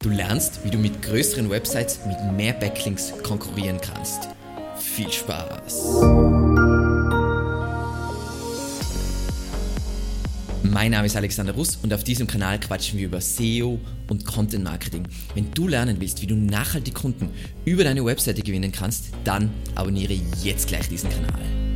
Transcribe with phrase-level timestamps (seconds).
[0.00, 4.28] Du lernst, wie du mit größeren Websites mit mehr Backlinks konkurrieren kannst.
[4.76, 6.02] Viel Spaß!
[10.62, 14.62] Mein Name ist Alexander Russ und auf diesem Kanal quatschen wir über SEO und Content
[14.62, 15.02] Marketing.
[15.34, 17.30] Wenn du lernen willst, wie du nachhaltig Kunden
[17.64, 21.67] über deine Webseite gewinnen kannst, dann abonniere jetzt gleich diesen Kanal.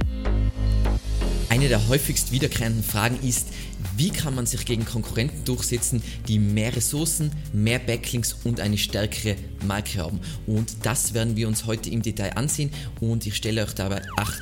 [1.53, 3.49] Eine der häufigst wiederkehrenden Fragen ist,
[3.95, 9.37] wie kann man sich gegen Konkurrenten durchsetzen, die mehr Ressourcen, mehr Backlinks und eine stärkere
[9.67, 10.19] Marke haben?
[10.47, 14.41] Und das werden wir uns heute im Detail ansehen und ich stelle euch dabei acht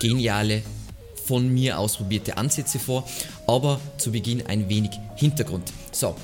[0.00, 0.62] geniale
[1.26, 3.06] von mir ausprobierte Ansätze vor,
[3.46, 5.70] aber zu Beginn ein wenig Hintergrund.
[5.92, 6.16] So,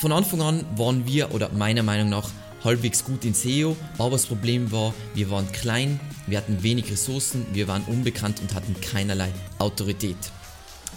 [0.00, 2.28] von Anfang an waren wir oder meiner Meinung nach
[2.64, 7.46] halbwegs gut in SEO, aber das Problem war, wir waren klein, wir hatten wenig Ressourcen,
[7.52, 10.16] wir waren unbekannt und hatten keinerlei Autorität.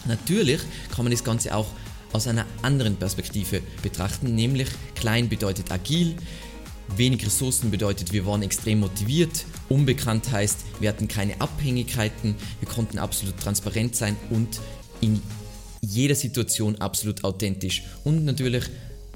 [0.05, 0.61] Natürlich
[0.93, 1.67] kann man das Ganze auch
[2.13, 6.15] aus einer anderen Perspektive betrachten, nämlich klein bedeutet agil,
[6.97, 12.99] wenig Ressourcen bedeutet, wir waren extrem motiviert, unbekannt heißt, wir hatten keine Abhängigkeiten, wir konnten
[12.99, 14.59] absolut transparent sein und
[14.99, 15.21] in
[15.81, 18.65] jeder Situation absolut authentisch und natürlich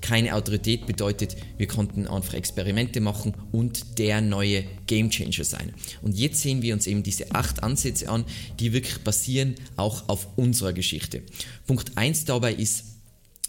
[0.05, 5.73] keine Autorität bedeutet, wir konnten einfach Experimente machen und der neue Gamechanger sein.
[6.03, 8.23] Und jetzt sehen wir uns eben diese acht Ansätze an,
[8.59, 11.23] die wirklich basieren auch auf unserer Geschichte.
[11.65, 12.83] Punkt 1 dabei ist,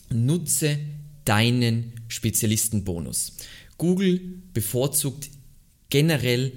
[0.08, 0.78] nutze
[1.26, 3.34] deinen Spezialistenbonus.
[3.76, 4.20] Google
[4.54, 5.28] bevorzugt
[5.90, 6.52] generell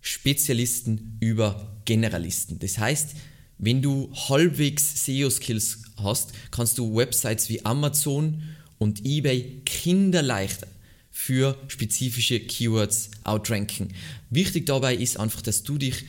[0.00, 2.58] Spezialisten über Generalisten.
[2.58, 3.14] Das heißt,
[3.58, 8.42] wenn du halbwegs SEO-Skills hast, kannst du Websites wie Amazon
[8.78, 10.66] und eBay kinderleicht
[11.10, 13.88] für spezifische Keywords outranken.
[14.30, 16.04] Wichtig dabei ist einfach, dass du dich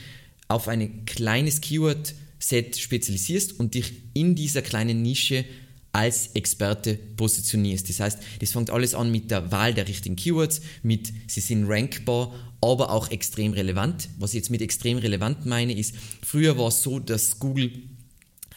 [0.48, 5.46] auf ein kleines Keyword-Set spezialisierst und dich in dieser kleinen Nische
[5.92, 7.90] als Experte positionierst.
[7.90, 11.66] Das heißt, das fängt alles an mit der Wahl der richtigen Keywords, mit sie sind
[11.68, 14.10] rankbar, aber auch extrem relevant.
[14.20, 17.72] Was ich jetzt mit extrem relevant meine, ist, früher war es so, dass Google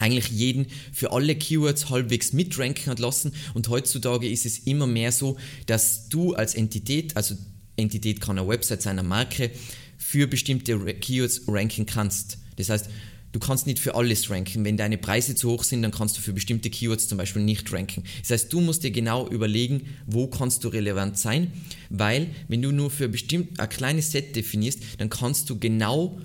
[0.02, 5.12] eigentlich jeden für alle Keywords halbwegs mitranken hat lassen und heutzutage ist es immer mehr
[5.12, 7.36] so, dass du als Entität, also
[7.76, 9.50] Entität kann eine Website sein, eine Marke,
[9.96, 12.38] für bestimmte Keywords ranken kannst.
[12.56, 12.90] Das heißt,
[13.30, 14.64] du kannst nicht für alles ranken.
[14.64, 17.72] Wenn deine Preise zu hoch sind, dann kannst du für bestimmte Keywords zum Beispiel nicht
[17.72, 18.02] ranken.
[18.20, 21.52] Das heißt, du musst dir genau überlegen, wo kannst du relevant sein,
[21.88, 26.20] weil wenn du nur für bestimmt ein kleines Set definierst, dann kannst du genau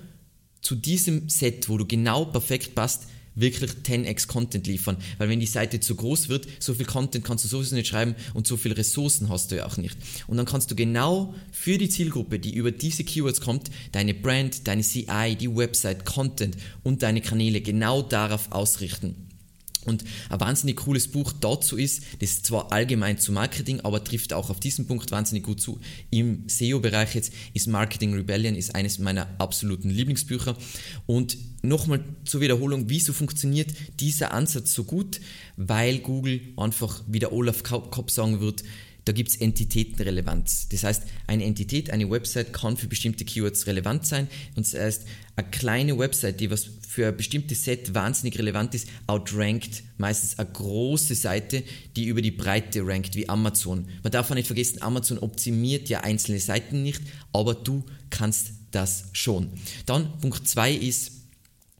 [0.60, 3.04] zu diesem Set, wo du genau perfekt passt,
[3.40, 4.96] wirklich 10x Content liefern.
[5.18, 8.14] Weil wenn die Seite zu groß wird, so viel Content kannst du sowieso nicht schreiben
[8.34, 9.96] und so viele Ressourcen hast du ja auch nicht.
[10.26, 14.66] Und dann kannst du genau für die Zielgruppe, die über diese Keywords kommt, deine Brand,
[14.66, 19.27] deine CI, die Website, Content und deine Kanäle genau darauf ausrichten.
[19.88, 24.50] Und ein wahnsinnig cooles Buch dazu ist, das zwar allgemein zu Marketing, aber trifft auch
[24.50, 25.80] auf diesen Punkt wahnsinnig gut zu.
[26.10, 30.56] Im SEO-Bereich jetzt ist Marketing Rebellion ist eines meiner absoluten Lieblingsbücher.
[31.06, 35.20] Und nochmal zur Wiederholung, wieso funktioniert dieser Ansatz so gut?
[35.56, 38.62] Weil Google einfach, wie der Olaf Kopp sagen wird,
[39.08, 40.68] da gibt es Entitätenrelevanz.
[40.68, 44.28] Das heißt, eine Entität, eine Website kann für bestimmte Keywords relevant sein.
[44.54, 48.86] Und das heißt, eine kleine Website, die was für ein bestimmtes Set wahnsinnig relevant ist,
[49.06, 51.62] outrankt meistens eine große Seite,
[51.96, 53.86] die über die Breite rankt, wie Amazon.
[54.02, 57.00] Man darf auch nicht vergessen, Amazon optimiert ja einzelne Seiten nicht,
[57.32, 59.48] aber du kannst das schon.
[59.86, 61.12] Dann Punkt 2 ist,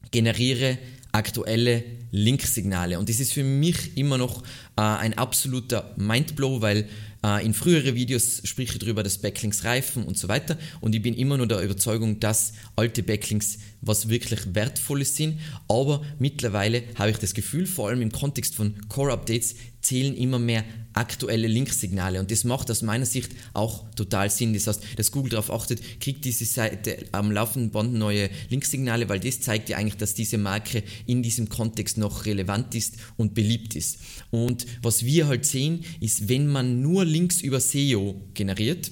[0.09, 0.79] generiere
[1.11, 2.99] aktuelle Linksignale.
[2.99, 4.43] Und das ist für mich immer noch
[4.75, 6.87] äh, ein absoluter Mindblow, weil
[7.23, 10.57] äh, in frühere Videos spreche ich darüber, dass Backlinks reifen und so weiter.
[10.81, 15.39] Und ich bin immer nur der Überzeugung, dass alte Backlinks was wirklich Wertvolles sind.
[15.67, 20.65] Aber mittlerweile habe ich das Gefühl, vor allem im Kontext von Core-Updates, zählen immer mehr
[20.93, 22.19] aktuelle Linksignale.
[22.19, 24.53] Und das macht aus meiner Sicht auch total Sinn.
[24.53, 29.19] Das heißt, dass Google darauf achtet, kriegt diese Seite am laufenden Band neue Linksignale, weil
[29.19, 33.75] das zeigt ja eigentlich, dass diese Marke in diesem Kontext noch relevant ist und beliebt
[33.75, 33.99] ist.
[34.31, 38.91] Und was wir halt sehen, ist, wenn man nur Links über SEO generiert,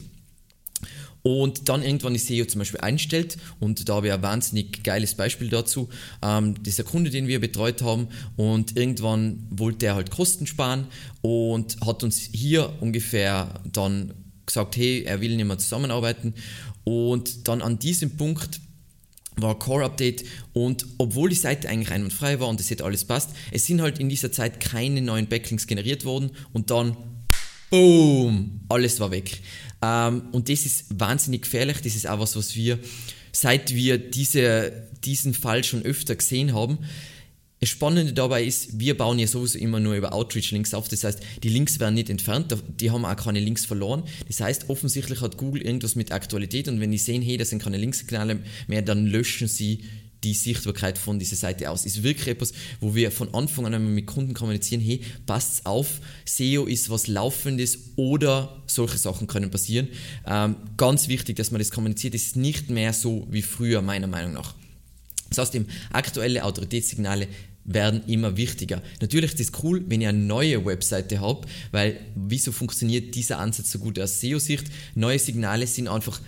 [1.28, 5.14] und dann irgendwann die SEO zum Beispiel einstellt und da habe ich ein wahnsinnig geiles
[5.14, 5.90] Beispiel dazu.
[6.22, 8.08] Ähm, das ist der Kunde, den wir betreut haben
[8.38, 10.88] und irgendwann wollte er halt Kosten sparen
[11.22, 14.14] und hat uns hier ungefähr dann
[14.46, 16.34] gesagt, hey, er will nicht mehr zusammenarbeiten
[16.86, 18.62] und dann an diesem Punkt
[19.36, 20.24] war Core Update
[20.54, 24.00] und obwohl die Seite eigentlich einwandfrei war und es hätte alles passt, es sind halt
[24.00, 26.96] in dieser Zeit keine neuen Backlinks generiert worden und dann
[27.70, 29.42] Boom, alles war weg.
[29.82, 31.78] Ähm, und das ist wahnsinnig gefährlich.
[31.82, 32.80] Das ist auch was, was wir,
[33.32, 34.72] seit wir diese,
[35.04, 36.80] diesen Fall schon öfter gesehen haben,
[37.60, 40.90] das Spannende dabei ist, wir bauen ja sowieso immer nur über Outreach-Links auf.
[40.90, 44.04] Das heißt, die Links werden nicht entfernt, die haben auch keine Links verloren.
[44.28, 47.64] Das heißt, offensichtlich hat Google irgendwas mit Aktualität und wenn die sehen, hey, da sind
[47.64, 49.84] keine Linkssignale mehr, dann löschen sie
[50.24, 51.86] die Sichtbarkeit von dieser Seite aus.
[51.86, 56.02] Ist wirklich etwas, wo wir von Anfang an einmal mit Kunden kommunizieren, hey, passt auf,
[56.26, 59.90] SEO ist was Laufendes oder solche Sachen können passieren.
[60.26, 64.34] Ähm, ganz wichtig, dass man das kommuniziert, ist nicht mehr so wie früher, meiner Meinung
[64.34, 64.56] nach.
[65.30, 65.58] Das heißt,
[65.92, 67.28] aktuelle Autoritätssignale
[67.68, 68.82] werden immer wichtiger.
[69.02, 73.72] Natürlich ist es cool, wenn ihr eine neue Webseite habt, weil wieso funktioniert dieser Ansatz
[73.72, 74.66] so gut aus SEO-Sicht?
[74.96, 76.22] Neue Signale sind einfach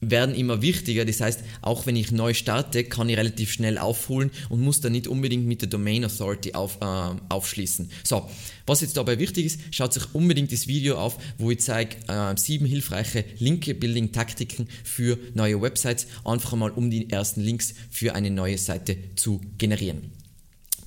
[0.00, 1.04] werden immer wichtiger.
[1.04, 4.92] Das heißt, auch wenn ich neu starte, kann ich relativ schnell aufholen und muss dann
[4.92, 7.90] nicht unbedingt mit der Domain Authority auf, äh, aufschließen.
[8.04, 8.28] So,
[8.66, 12.36] was jetzt dabei wichtig ist, schaut sich unbedingt das Video auf, wo ich zeige äh,
[12.36, 18.58] sieben hilfreiche Link-Building-Taktiken für neue Websites, einfach einmal um die ersten Links für eine neue
[18.58, 20.12] Seite zu generieren.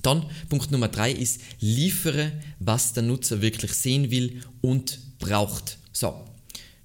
[0.02, 5.78] Dann Punkt Nummer drei ist, liefere, was der Nutzer wirklich sehen will und braucht.
[5.92, 6.24] So,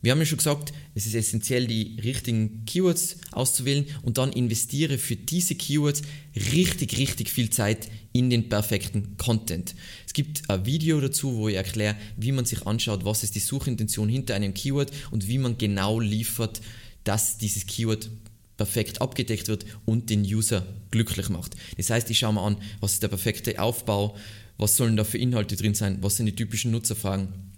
[0.06, 5.00] wir haben ja schon gesagt, es ist essentiell, die richtigen Keywords auszuwählen und dann investiere
[5.00, 6.04] für diese Keywords
[6.54, 9.74] richtig, richtig viel Zeit in den perfekten Content.
[10.06, 13.40] Es gibt ein Video dazu, wo ich erkläre, wie man sich anschaut, was ist die
[13.40, 16.62] Suchintention hinter einem Keyword und wie man genau liefert,
[17.04, 18.12] dass dieses Keyword
[18.58, 21.56] perfekt abgedeckt wird und den User glücklich macht.
[21.78, 24.16] Das heißt, ich schaue mir an, was ist der perfekte Aufbau,
[24.60, 27.55] was sollen da für Inhalte drin sein, was sind die typischen Nutzerfragen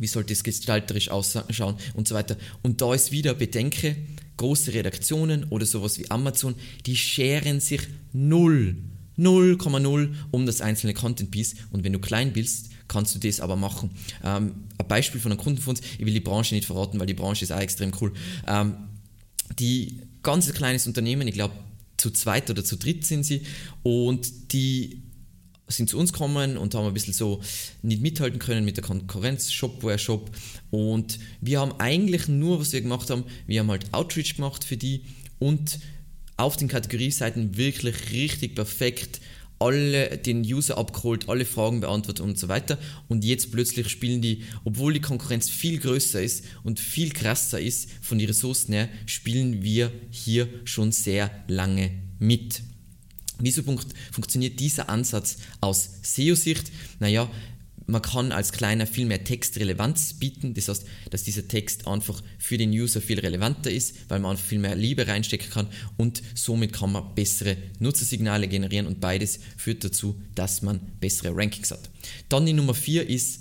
[0.00, 2.36] wie sollte es gestalterisch ausschauen und so weiter.
[2.62, 3.96] Und da ist wieder Bedenke,
[4.36, 6.54] große Redaktionen oder sowas wie Amazon,
[6.86, 8.76] die scheren sich null,
[9.18, 13.56] 0,0 um das einzelne Content Piece und wenn du klein bist, kannst du das aber
[13.56, 13.90] machen.
[14.24, 17.06] Ähm, ein Beispiel von einem Kunden von uns, ich will die Branche nicht verraten, weil
[17.06, 18.12] die Branche ist auch extrem cool.
[18.46, 18.74] Ähm,
[19.58, 21.54] die ganz kleines Unternehmen, ich glaube
[21.96, 23.42] zu zweit oder zu dritt sind sie
[23.82, 25.02] und die
[25.68, 27.40] sind zu uns gekommen und haben ein bisschen so
[27.82, 30.30] nicht mithalten können mit der Konkurrenz, Shopware Shop.
[30.70, 34.76] Und wir haben eigentlich nur, was wir gemacht haben, wir haben halt Outreach gemacht für
[34.76, 35.02] die
[35.38, 35.78] und
[36.36, 39.20] auf den Kategorieseiten wirklich richtig perfekt
[39.58, 42.78] alle den User abgeholt, alle Fragen beantwortet und so weiter.
[43.08, 47.90] Und jetzt plötzlich spielen die, obwohl die Konkurrenz viel größer ist und viel krasser ist
[48.00, 52.62] von den Ressourcen her, spielen wir hier schon sehr lange mit.
[53.38, 56.70] Wieso funktioniert dieser Ansatz aus SEO-Sicht?
[57.00, 57.30] Naja,
[57.88, 60.52] man kann als Kleiner viel mehr Textrelevanz bieten.
[60.52, 64.44] Das heißt, dass dieser Text einfach für den User viel relevanter ist, weil man einfach
[64.44, 69.84] viel mehr Liebe reinstecken kann und somit kann man bessere Nutzersignale generieren und beides führt
[69.84, 71.88] dazu, dass man bessere Rankings hat.
[72.28, 73.40] Dann die Nummer 4 ist,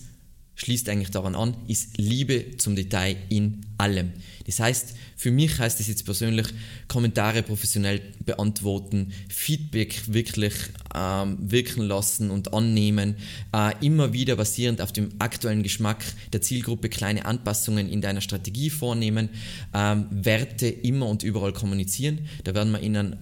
[0.57, 4.11] schließt eigentlich daran an, ist Liebe zum Detail in allem.
[4.45, 6.47] Das heißt, für mich heißt es jetzt persönlich,
[6.87, 10.55] Kommentare professionell beantworten, Feedback wirklich
[10.95, 13.15] ähm, wirken lassen und annehmen,
[13.53, 18.71] äh, immer wieder basierend auf dem aktuellen Geschmack der Zielgruppe kleine Anpassungen in deiner Strategie
[18.71, 19.29] vornehmen,
[19.75, 22.27] ähm, Werte immer und überall kommunizieren.
[22.43, 23.15] Da werden wir Ihnen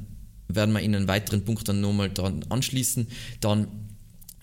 [0.48, 3.08] werden wir in einen weiteren Punkt dann nochmal dran anschließen.
[3.40, 3.68] Dann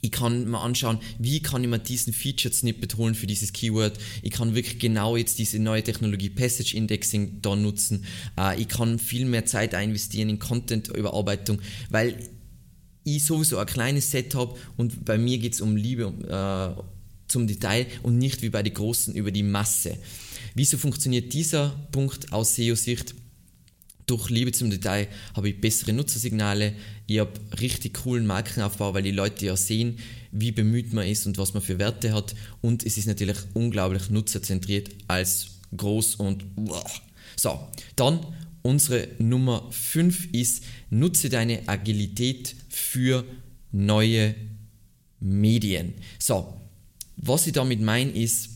[0.03, 3.99] ich kann mir anschauen, wie kann ich mir diesen Featured Snippet holen für dieses Keyword.
[4.23, 8.05] Ich kann wirklich genau jetzt diese neue Technologie Passage Indexing da nutzen.
[8.37, 12.17] Äh, ich kann viel mehr Zeit investieren in Content-Überarbeitung, weil
[13.05, 16.83] ich sowieso ein kleines Set habe und bei mir geht es um Liebe äh,
[17.29, 19.97] zum Detail und nicht wie bei den Großen über die Masse.
[20.57, 23.15] Wieso funktioniert dieser Punkt aus SEO-Sicht?
[24.07, 26.75] Durch Liebe zum Detail habe ich bessere Nutzersignale,
[27.07, 29.99] ich habe richtig coolen Markenaufbau, weil die Leute ja sehen,
[30.33, 34.11] wie bemüht man ist und was man für Werte hat und es ist natürlich unglaublich
[34.11, 36.85] nutzerzentriert als groß und boah.
[37.37, 37.69] so.
[37.97, 38.21] Dann
[38.63, 43.25] unsere Nummer 5 ist, nutze deine Agilität für
[43.73, 44.35] neue
[45.21, 45.95] Medien.
[46.19, 46.61] So,
[47.17, 48.51] was ich damit meine ist,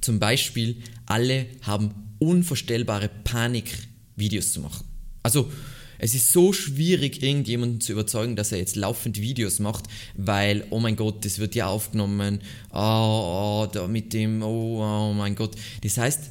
[0.00, 0.76] zum Beispiel,
[1.06, 3.72] alle haben unvorstellbare Panik
[4.16, 4.84] Videos zu machen.
[5.22, 5.50] Also
[5.98, 9.84] es ist so schwierig, irgendjemanden zu überzeugen, dass er jetzt laufend Videos macht,
[10.16, 12.40] weil, oh mein Gott, das wird ja aufgenommen,
[12.72, 12.76] oh,
[13.64, 15.54] oh, da mit dem, oh, oh mein Gott.
[15.82, 16.30] Das heißt,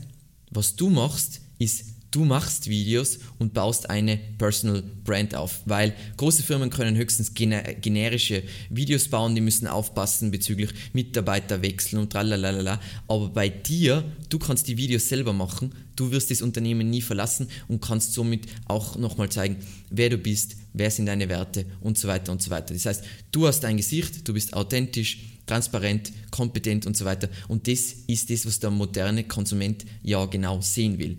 [0.49, 6.43] was du machst, ist du machst Videos und baust eine Personal Brand auf, weil große
[6.43, 13.49] Firmen können höchstens generische Videos bauen, die müssen aufpassen bezüglich Mitarbeiterwechsel und tralalala, aber bei
[13.49, 18.13] dir, du kannst die Videos selber machen, du wirst das Unternehmen nie verlassen und kannst
[18.13, 19.57] somit auch nochmal zeigen,
[19.89, 22.73] wer du bist, wer sind deine Werte und so weiter und so weiter.
[22.73, 27.67] Das heißt, du hast ein Gesicht, du bist authentisch, transparent, kompetent und so weiter und
[27.67, 31.17] das ist das, was der moderne Konsument ja genau sehen will.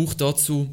[0.00, 0.66] Buch dazu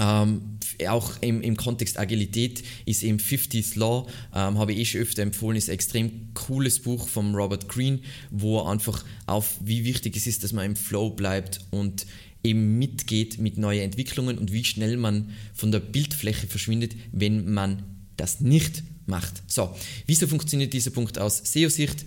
[0.00, 5.00] Ähm, auch im, im Kontext Agilität ist eben 50th Law, ähm, habe ich eh schon
[5.00, 7.98] öfter empfohlen, ist ein extrem cooles Buch von Robert Greene,
[8.30, 12.06] wo er einfach auf, wie wichtig es ist, dass man im Flow bleibt und
[12.44, 17.82] eben mitgeht mit neuen Entwicklungen und wie schnell man von der Bildfläche verschwindet, wenn man
[18.16, 19.42] das nicht macht.
[19.48, 19.74] So,
[20.06, 22.04] wieso funktioniert dieser Punkt aus SEO-Sicht?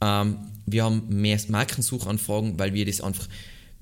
[0.00, 3.26] Ähm, wir haben mehr Markensuchanfragen, weil wir das einfach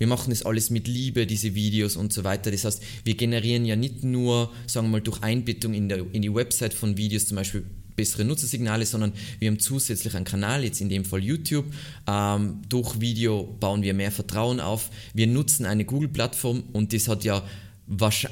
[0.00, 2.50] wir machen das alles mit Liebe, diese Videos und so weiter.
[2.50, 6.23] Das heißt, wir generieren ja nicht nur, sagen wir mal, durch Einbettung in, der, in
[6.23, 7.66] die Website von Videos zum Beispiel
[7.97, 11.66] bessere Nutzersignale, sondern wir haben zusätzlich einen Kanal, jetzt in dem Fall YouTube.
[12.07, 14.88] Ähm, durch Video bauen wir mehr Vertrauen auf.
[15.12, 17.45] Wir nutzen eine Google-Plattform und das hat ja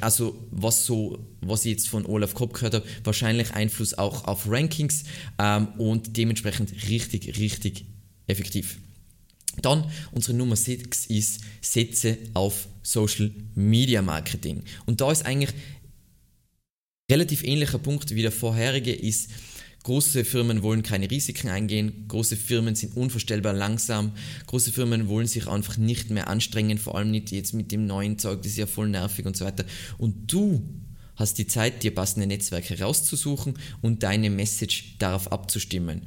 [0.00, 4.48] also was so, was ich jetzt von Olaf Kopp gehört habe, wahrscheinlich Einfluss auch auf
[4.48, 5.04] Rankings
[5.38, 7.84] ähm, und dementsprechend richtig, richtig
[8.26, 8.78] effektiv.
[9.62, 14.62] Dann unsere Nummer 6 ist Setze auf Social Media Marketing.
[14.86, 15.50] Und da ist eigentlich
[17.10, 19.30] relativ ähnlicher Punkt wie der vorherige ist,
[19.84, 24.12] große Firmen wollen keine Risiken eingehen, große Firmen sind unvorstellbar langsam,
[24.46, 28.18] große Firmen wollen sich einfach nicht mehr anstrengen, vor allem nicht jetzt mit dem neuen
[28.18, 29.64] Zeug, das ist ja voll nervig und so weiter.
[29.96, 30.62] Und du
[31.16, 36.02] hast die Zeit, dir passende Netzwerke rauszusuchen und deine Message darauf abzustimmen.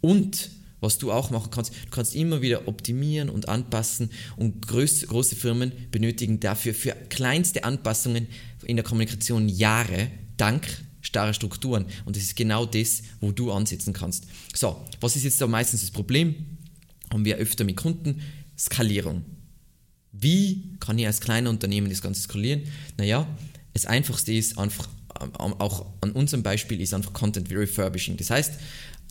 [0.00, 5.06] Und was du auch machen kannst, du kannst immer wieder optimieren und anpassen und groß,
[5.06, 8.26] große Firmen benötigen dafür für kleinste Anpassungen
[8.64, 10.66] in der Kommunikation Jahre, dank
[11.00, 11.86] starrer Strukturen.
[12.04, 14.26] Und das ist genau das, wo du ansetzen kannst.
[14.54, 16.34] So, was ist jetzt da meistens das Problem?
[17.12, 18.20] Haben wir öfter mit Kunden
[18.58, 19.24] Skalierung.
[20.12, 22.62] Wie kann ich als kleiner Unternehmen das Ganze skalieren?
[22.96, 23.26] Naja,
[23.74, 24.88] das Einfachste ist einfach,
[25.20, 28.16] ähm, auch an unserem Beispiel, ist einfach Content Refurbishing.
[28.16, 28.54] Das heißt,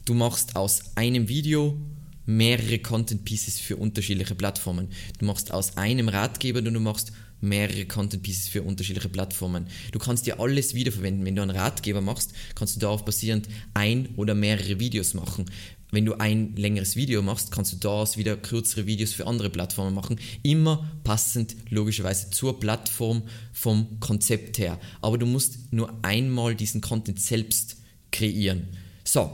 [0.05, 1.77] du machst aus einem Video
[2.25, 4.89] mehrere Content Pieces für unterschiedliche Plattformen.
[5.19, 9.67] Du machst aus einem Ratgeber und du machst mehrere Content Pieces für unterschiedliche Plattformen.
[9.91, 11.25] Du kannst dir alles wiederverwenden.
[11.25, 15.45] Wenn du einen Ratgeber machst, kannst du darauf basierend ein oder mehrere Videos machen.
[15.91, 19.93] Wenn du ein längeres Video machst, kannst du daraus wieder kürzere Videos für andere Plattformen
[19.93, 20.19] machen.
[20.41, 24.79] Immer passend logischerweise zur Plattform vom Konzept her.
[25.01, 27.77] Aber du musst nur einmal diesen Content selbst
[28.11, 28.69] kreieren.
[29.03, 29.29] So,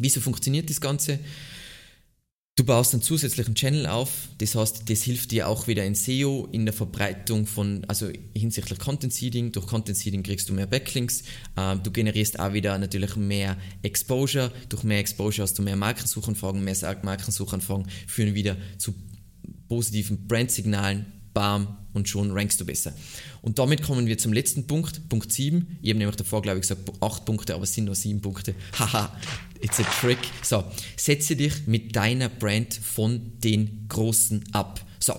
[0.00, 1.18] Wieso funktioniert das Ganze?
[2.58, 6.48] Du baust einen zusätzlichen Channel auf, das heißt, das hilft dir auch wieder in SEO,
[6.50, 9.52] in der Verbreitung von, also hinsichtlich Content Seeding.
[9.52, 11.22] Durch Content Seeding kriegst du mehr Backlinks,
[11.54, 14.50] äh, du generierst auch wieder natürlich mehr Exposure.
[14.70, 18.92] Durch mehr Exposure hast du mehr Markensuchanfragen, mehr Markensuchanfragen führen wieder zu
[19.68, 22.94] positiven Brandsignalen, bam, und schon rankst du besser.
[23.42, 25.78] Und damit kommen wir zum letzten Punkt, Punkt 7.
[25.82, 28.54] Ich habe nämlich davor, glaube ich, gesagt 8 Punkte, aber es sind nur 7 Punkte.
[28.78, 29.14] Haha,
[29.60, 30.18] it's a trick.
[30.42, 30.64] So,
[30.96, 34.84] setze dich mit deiner Brand von den Großen ab.
[35.00, 35.14] So,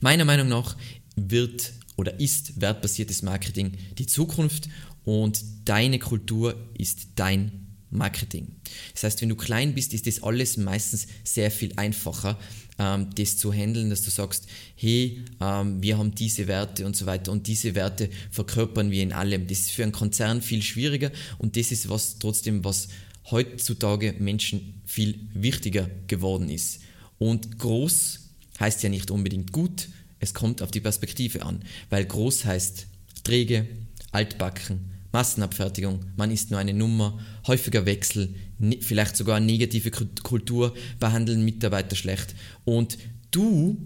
[0.00, 0.76] meiner Meinung nach
[1.16, 4.68] wird oder ist wertbasiertes Marketing die Zukunft
[5.04, 8.56] und deine Kultur ist dein Marketing.
[8.94, 12.38] Das heißt, wenn du klein bist, ist das alles meistens sehr viel einfacher,
[12.80, 17.04] ähm, das zu handeln, dass du sagst, hey, ähm, wir haben diese Werte und so
[17.04, 19.46] weiter und diese Werte verkörpern wir in allem.
[19.46, 22.88] Das ist für einen Konzern viel schwieriger und das ist was trotzdem, was
[23.30, 26.80] heutzutage Menschen viel wichtiger geworden ist.
[27.18, 28.20] Und groß
[28.58, 32.86] heißt ja nicht unbedingt gut, es kommt auf die Perspektive an, weil groß heißt
[33.24, 33.66] träge,
[34.10, 38.34] altbacken, Massenabfertigung, man ist nur eine Nummer, häufiger Wechsel,
[38.80, 42.34] vielleicht sogar negative Kultur, behandeln Mitarbeiter schlecht.
[42.64, 42.98] Und
[43.30, 43.76] du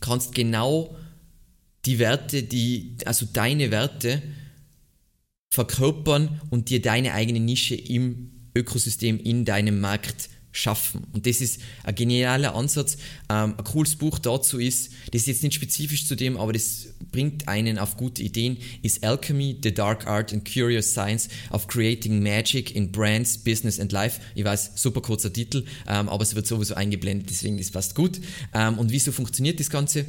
[0.00, 0.96] kannst genau
[1.84, 4.22] die Werte, die, also deine Werte
[5.52, 11.06] verkörpern und dir deine eigene Nische im Ökosystem, in deinem Markt schaffen.
[11.12, 12.96] Und das ist ein genialer Ansatz.
[13.28, 16.88] Ähm, ein cooles Buch dazu ist, das ist jetzt nicht spezifisch zu dem, aber das
[17.12, 22.22] bringt einen auf gute Ideen, ist Alchemy, The Dark Art and Curious Science of Creating
[22.22, 24.20] Magic in Brands, Business and Life.
[24.34, 28.20] Ich weiß, super kurzer Titel, ähm, aber es wird sowieso eingeblendet, deswegen ist passt gut.
[28.52, 30.04] Ähm, und wieso funktioniert das Ganze?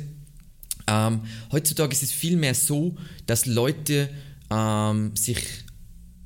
[0.87, 1.21] Ähm,
[1.51, 2.95] heutzutage ist es vielmehr so,
[3.27, 4.09] dass Leute
[4.49, 5.37] ähm, sich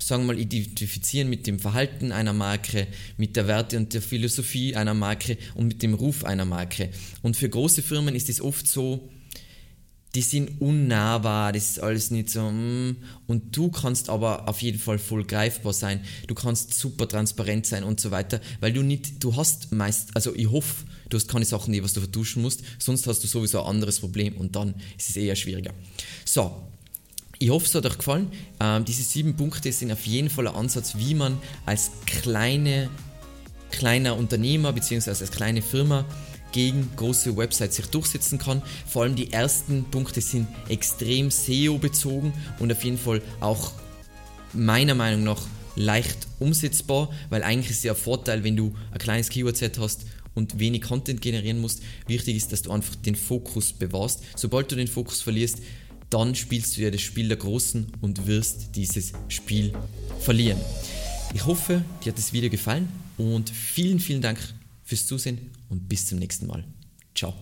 [0.05, 2.85] sagen wir mal, identifizieren mit dem Verhalten einer Marke,
[3.17, 6.89] mit der Werte und der Philosophie einer Marke und mit dem Ruf einer Marke.
[7.23, 9.09] Und für große Firmen ist es oft so,
[10.13, 12.51] die sind unnahbar, das ist alles nicht so.
[12.51, 12.97] Mm.
[13.25, 16.01] Und du kannst aber auf jeden Fall voll greifbar sein.
[16.27, 20.35] Du kannst super transparent sein und so weiter, weil du nicht, du hast meist, also
[20.35, 23.59] ich hoffe, du hast keine Sachen, die was du vertuschen musst, sonst hast du sowieso
[23.61, 25.73] ein anderes Problem und dann ist es eher schwieriger.
[26.23, 26.69] So,
[27.39, 28.31] ich hoffe, es hat euch gefallen.
[28.59, 32.89] Ähm, diese sieben Punkte sind auf jeden Fall ein Ansatz, wie man als kleine,
[33.71, 35.09] kleiner Unternehmer bzw.
[35.09, 36.05] als kleine Firma
[36.51, 38.61] gegen große Websites sich durchsetzen kann.
[38.87, 43.73] Vor allem die ersten Punkte sind extrem SEO bezogen und auf jeden Fall auch
[44.53, 45.41] meiner Meinung nach
[45.75, 50.59] leicht umsetzbar, weil eigentlich ist ja ein Vorteil, wenn du ein kleines Keyword-Set hast und
[50.59, 51.81] wenig Content generieren musst.
[52.07, 54.21] Wichtig ist, dass du einfach den Fokus bewahrst.
[54.35, 55.59] Sobald du den Fokus verlierst,
[56.09, 59.73] dann spielst du ja das Spiel der Großen und wirst dieses Spiel
[60.19, 60.59] verlieren.
[61.33, 64.39] Ich hoffe, dir hat das Video gefallen und vielen, vielen Dank
[64.83, 66.63] fürs Zusehen und bis zum nächsten Mal.
[67.13, 67.33] Ciao.